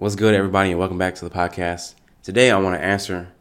[0.00, 1.96] What's good, everybody, and welcome back to the podcast.
[2.22, 3.32] Today, I want to answer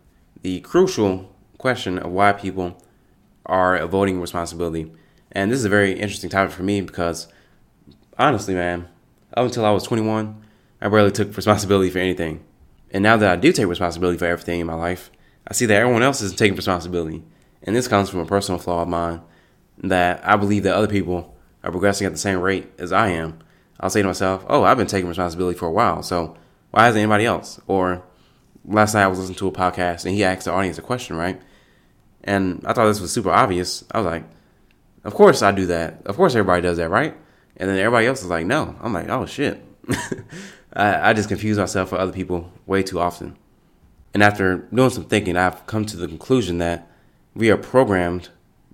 [0.42, 2.82] the crucial question of why people
[3.46, 4.92] are avoiding responsibility.
[5.32, 7.28] And this is a very interesting topic for me because,
[8.18, 8.88] honestly, man,
[9.36, 10.44] up until I was 21,
[10.82, 12.44] I barely took responsibility for anything.
[12.90, 15.12] And now that I do take responsibility for everything in my life,
[15.48, 17.24] I see that everyone else is taking responsibility.
[17.62, 19.22] And this comes from a personal flaw of mine
[19.84, 23.38] that I believe that other people are progressing at the same rate as I am.
[23.80, 26.36] I'll say to myself, oh, I've been taking responsibility for a while, so
[26.78, 27.60] why hasn't anybody else?
[27.66, 28.04] Or
[28.64, 31.16] last night I was listening to a podcast and he asked the audience a question,
[31.16, 31.42] right?
[32.24, 33.84] And I thought this was super obvious.
[33.90, 34.26] I was like,
[35.04, 36.06] of course I do that.
[36.06, 37.18] Of course everybody does that, right?
[37.56, 38.76] And then everybody else is like, no.
[38.80, 39.60] I'm like, oh shit.
[40.74, 43.36] I, I just confuse myself for other people way too often.
[44.14, 46.88] And after doing some thinking, I've come to the conclusion that
[47.34, 48.30] we are programmed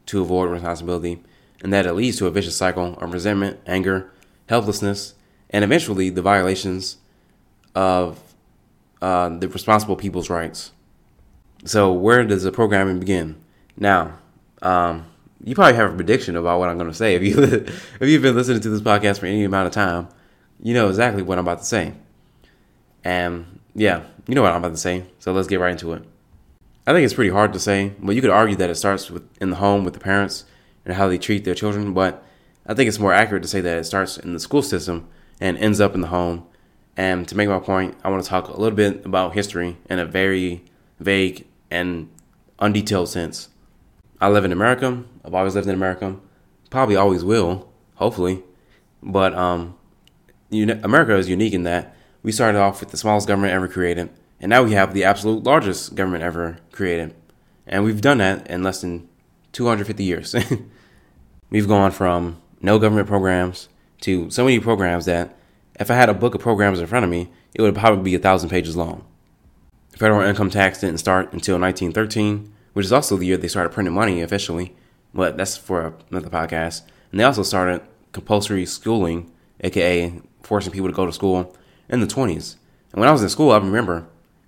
[0.08, 1.24] to avoid responsibility
[1.63, 4.12] and that it leads to a vicious cycle of resentment, anger,
[4.49, 5.13] helplessness,
[5.49, 6.98] and eventually the violations
[7.76, 8.22] of
[9.02, 10.72] uh, the responsible people's rights.
[11.66, 13.35] So, where does the programming begin?
[13.77, 14.20] Now,
[14.62, 15.05] um,
[15.43, 17.16] you probably have a prediction about what I'm going to say.
[17.18, 20.07] If you if you've been listening to this podcast for any amount of time,
[20.62, 21.94] you know exactly what I'm about to say.
[23.04, 25.04] And yeah, you know what I'm about to say.
[25.20, 26.04] So let's get right into it.
[26.85, 29.24] I think it's pretty hard to say, but you could argue that it starts with
[29.41, 30.46] in the home with the parents
[30.85, 31.94] and how they treat their children.
[31.94, 32.24] But
[32.66, 35.07] I think it's more accurate to say that it starts in the school system
[35.40, 36.46] and ends up in the home
[36.96, 39.99] and to make my point, I want to talk a little bit about history in
[39.99, 40.63] a very
[41.00, 42.10] vague and
[42.60, 43.50] undetailed sense.
[44.22, 45.04] I live in America.
[45.26, 46.18] I've always lived in America.
[46.70, 48.44] Probably always will, hopefully.
[49.02, 49.76] But um,
[50.52, 54.10] know, America is unique in that we started off with the smallest government ever created,
[54.40, 57.13] and now we have the absolute largest government ever created.
[57.68, 59.10] And we've done that in less than
[59.54, 60.35] 250 years.
[61.50, 63.68] we've gone from no government programs
[64.02, 65.38] to so many programs that
[65.79, 68.16] if I had a book of programs in front of me, it would probably be
[68.16, 69.06] a thousand pages long.
[69.91, 73.94] Federal income tax didn't start until 1913, which is also the year they started printing
[73.94, 74.75] money officially,
[75.13, 76.81] but that's for another podcast.
[77.11, 81.56] And they also started compulsory schooling, aka forcing people to go to school,
[81.90, 82.55] in the 20s.
[82.91, 84.07] And when I was in school, I remember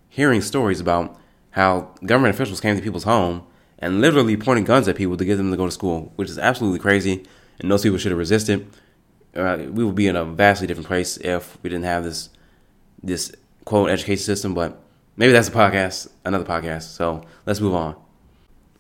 [0.10, 1.20] hearing stories about
[1.52, 3.46] how government officials came to people's home
[3.80, 6.40] and literally pointing guns at people to get them to go to school, which is
[6.40, 7.24] absolutely crazy.
[7.60, 8.68] And those people should have resisted
[9.36, 12.30] uh, we would be in a vastly different place if we didn't have this
[13.04, 13.32] this
[13.66, 14.54] quote education system.
[14.54, 14.80] But
[15.16, 16.84] maybe that's a podcast, another podcast.
[16.84, 17.96] So let's move on.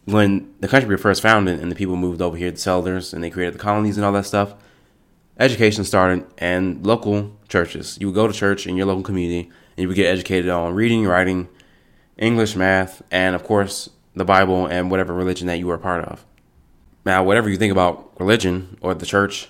[0.06, 3.24] When the country was first founded and the people moved over here, the settlers, and
[3.24, 4.54] they created the colonies and all that stuff,
[5.40, 7.98] education started and local churches.
[8.00, 10.76] You would go to church in your local community and you would get educated on
[10.76, 11.50] reading, writing,
[12.18, 16.06] English, math, and of course the Bible and whatever religion that you were a part
[16.06, 16.26] of.
[17.06, 19.50] Now, whatever you think about religion or the church,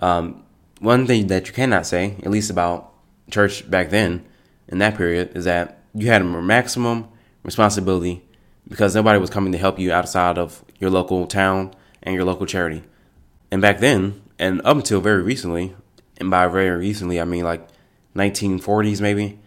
[0.00, 0.44] um,
[0.80, 2.92] one thing that you cannot say, at least about
[3.30, 4.24] church back then,
[4.68, 7.08] in that period, is that you had a maximum
[7.42, 8.22] responsibility
[8.68, 12.46] because nobody was coming to help you outside of your local town and your local
[12.46, 12.82] charity.
[13.50, 15.74] And back then, and up until very recently,
[16.16, 17.66] and by very recently I mean like
[18.14, 19.38] 1940s maybe,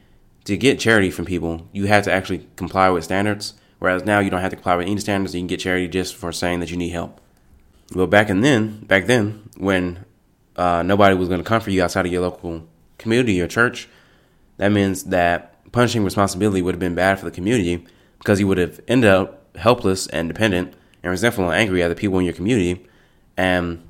[0.46, 3.54] to get charity from people, you had to actually comply with standards.
[3.80, 6.16] Whereas now you don't have to comply with any standards, you can get charity just
[6.16, 7.20] for saying that you need help.
[7.94, 10.06] Well, back then, back then, when
[10.56, 13.88] uh, nobody was going to come for you outside of your local community or church,
[14.58, 17.86] that means that punishing responsibility would have been bad for the community
[18.20, 21.96] because you would have ended up helpless and dependent and resentful and angry at the
[21.96, 22.86] people in your community.
[23.36, 23.88] And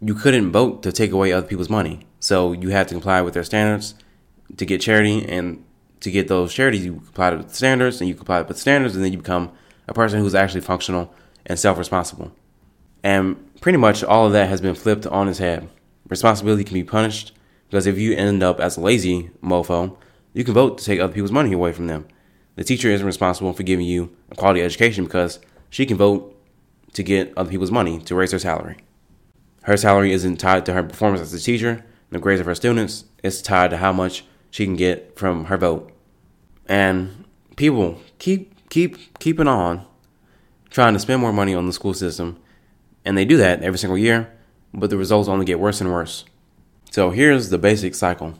[0.00, 2.06] you couldn't vote to take away other people's money.
[2.20, 3.94] So you had to comply with their standards
[4.56, 5.26] to get charity.
[5.26, 5.62] And
[6.00, 8.94] to get those charities, you comply with the standards and you comply with the standards,
[8.94, 9.50] and then you become
[9.88, 11.12] a person who's actually functional
[11.44, 12.32] and self responsible.
[13.02, 15.68] And pretty much all of that has been flipped on its head.
[16.08, 17.32] Responsibility can be punished
[17.68, 19.96] because if you end up as a lazy mofo,
[20.32, 22.06] you can vote to take other people's money away from them.
[22.56, 25.38] The teacher isn't responsible for giving you a quality education because
[25.70, 26.32] she can vote
[26.92, 28.78] to get other people's money to raise her salary.
[29.62, 32.54] Her salary isn't tied to her performance as a teacher, and the grades of her
[32.54, 35.92] students, it's tied to how much she can get from her vote.
[36.66, 37.24] And
[37.56, 39.84] people keep keep keeping on
[40.70, 42.38] trying to spend more money on the school system
[43.06, 44.30] and they do that every single year,
[44.74, 46.24] but the results only get worse and worse.
[46.90, 48.34] So here's the basic cycle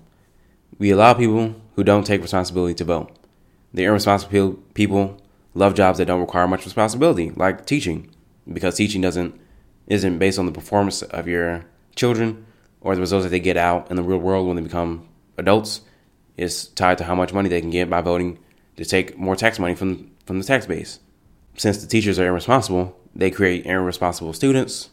[0.79, 3.17] we allow people who don't take responsibility to vote.
[3.73, 5.23] The irresponsible people
[5.55, 8.11] love jobs that don't require much responsibility, like teaching,
[8.53, 9.41] because teaching doesn't
[9.87, 11.65] isn't based on the performance of your
[11.95, 12.45] children
[12.81, 15.09] or the results that they get out in the real world when they become
[15.39, 15.83] adults.
[16.37, 18.41] It's tied to how much money they can get by voting
[18.77, 20.99] to take more tax money from from the tax base.
[21.57, 24.91] Since the teachers are irresponsible, they create irresponsible students.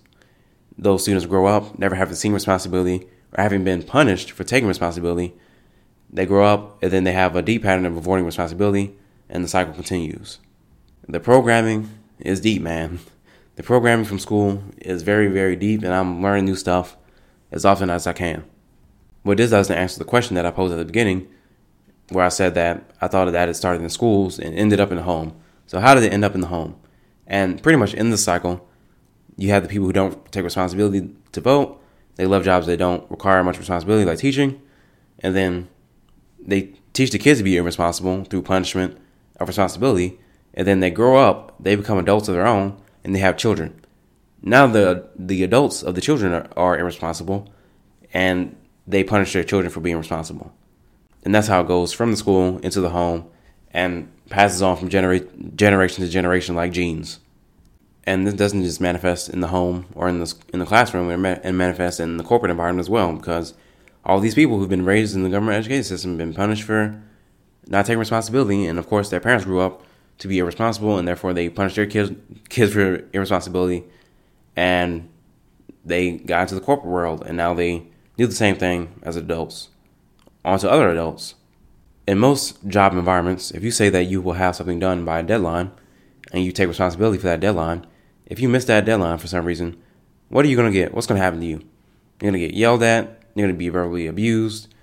[0.77, 5.33] Those students grow up never having seen responsibility or having been punished for taking responsibility.
[6.09, 8.95] they grow up, and then they have a deep pattern of avoiding responsibility,
[9.29, 10.39] and the cycle continues.
[11.09, 11.89] The programming
[12.19, 12.99] is deep, man.
[13.55, 16.95] The programming from school is very, very deep, and I'm learning new stuff
[17.51, 18.43] as often as I can.
[19.25, 21.27] But this doesn't answer the question that I posed at the beginning,
[22.09, 24.97] where I said that I thought that it started in schools and ended up in
[24.97, 25.35] the home.
[25.65, 26.75] So, how did it end up in the home?
[27.27, 28.67] And pretty much in the cycle,
[29.37, 31.81] you have the people who don't take responsibility to vote.
[32.15, 34.61] They love jobs that don't require much responsibility, like teaching.
[35.19, 35.69] And then
[36.39, 38.97] they teach the kids to be irresponsible through punishment
[39.39, 40.19] of responsibility.
[40.53, 43.79] And then they grow up, they become adults of their own, and they have children.
[44.41, 47.51] Now the the adults of the children are, are irresponsible,
[48.13, 48.55] and
[48.85, 50.53] they punish their children for being responsible.
[51.23, 53.25] And that's how it goes from the school into the home
[53.71, 55.19] and passes on from genera-
[55.55, 57.19] generation to generation like genes
[58.05, 61.57] and this doesn't just manifest in the home or in the in the classroom, and
[61.57, 63.13] manifests in the corporate environment as well.
[63.13, 63.53] Because
[64.03, 67.01] all these people who've been raised in the government education system have been punished for
[67.67, 69.83] not taking responsibility, and of course their parents grew up
[70.19, 72.11] to be irresponsible, and therefore they punished their kids
[72.49, 73.85] kids for irresponsibility,
[74.55, 75.09] and
[75.85, 77.87] they got into the corporate world, and now they
[78.17, 79.69] do the same thing as adults
[80.43, 81.35] onto other adults.
[82.05, 85.23] In most job environments, if you say that you will have something done by a
[85.23, 85.71] deadline,
[86.31, 87.85] and you take responsibility for that deadline,
[88.25, 89.77] if you miss that deadline for some reason,
[90.29, 90.94] what are you going to get?
[90.94, 91.57] What's going to happen to you?
[91.57, 93.21] You're going to get yelled at.
[93.35, 94.73] You're going to be verbally abused.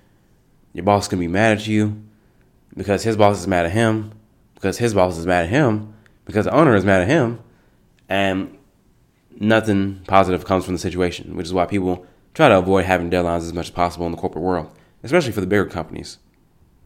[0.73, 2.01] Your boss can be mad at you
[2.75, 4.13] because his boss is mad at him,
[4.55, 5.93] because his boss is mad at him,
[6.25, 7.39] because the owner is mad at him,
[8.07, 8.57] and
[9.39, 13.39] nothing positive comes from the situation, which is why people try to avoid having deadlines
[13.39, 14.71] as much as possible in the corporate world,
[15.03, 16.17] especially for the bigger companies.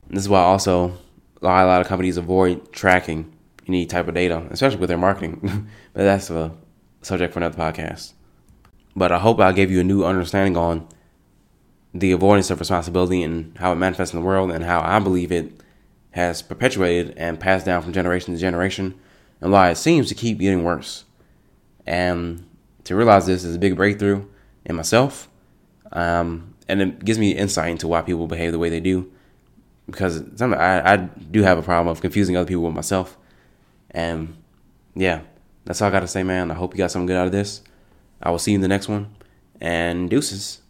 [0.10, 0.98] This is why also
[1.42, 3.32] a lot of companies avoid tracking
[3.68, 5.40] any type of data, especially with their marketing.
[5.94, 6.52] but that's a
[7.02, 8.14] subject for another podcast.
[8.96, 10.88] But I hope I gave you a new understanding on
[11.94, 15.32] the avoidance of responsibility and how it manifests in the world and how I believe
[15.32, 15.62] it
[16.12, 19.00] has perpetuated and passed down from generation to generation
[19.42, 21.06] and why it seems to keep getting worse.
[21.86, 22.46] And
[22.86, 24.26] to realize this is a big breakthrough
[24.66, 25.30] in myself.
[25.92, 29.12] Um, and it gives me insight into why people behave the way they do.
[29.86, 33.18] Because I, I do have a problem of confusing other people with myself.
[33.92, 34.36] And
[34.96, 35.22] yeah,
[35.66, 36.52] that's all I got to say, man.
[36.52, 37.62] I hope you got something good out of this.
[38.22, 39.16] I will see you in the next one.
[39.62, 40.62] And deuces.